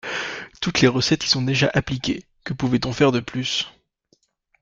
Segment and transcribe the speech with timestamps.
[0.61, 3.71] Toutes les recettes y sont déjà appliquées, que pouvait-on faire de plus?